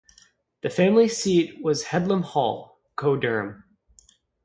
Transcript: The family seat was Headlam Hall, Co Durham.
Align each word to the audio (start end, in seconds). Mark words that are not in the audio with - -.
The 0.63 0.71
family 0.71 1.07
seat 1.09 1.61
was 1.63 1.83
Headlam 1.83 2.23
Hall, 2.23 2.81
Co 2.95 3.15
Durham. 3.17 3.65